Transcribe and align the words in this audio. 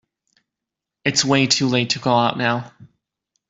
It's 1.05 1.23
way 1.23 1.45
too 1.45 1.67
late 1.67 1.91
to 1.91 1.99
go 1.99 2.09
out 2.15 2.35
now. 2.35 2.73